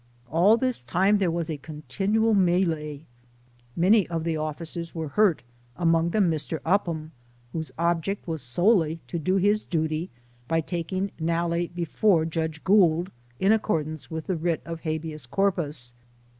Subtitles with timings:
[0.31, 3.05] All this time there was a continual melee.
[3.75, 6.59] Many of the officers were hurt 98 SOME SCENES IN THE among them Mr.
[7.03, 7.11] Uphani,
[7.53, 10.09] whose object was solely to do his duty
[10.47, 15.93] by taking Nalle before Judge Gould in accordance with the writ of habeas corpus.